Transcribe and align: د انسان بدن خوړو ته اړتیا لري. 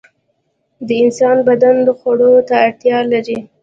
د 0.87 0.89
انسان 1.03 1.37
بدن 1.49 1.75
خوړو 1.99 2.31
ته 2.47 2.55
اړتیا 2.65 2.97
لري. 3.11 3.39